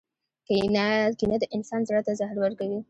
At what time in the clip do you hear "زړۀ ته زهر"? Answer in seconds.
1.87-2.37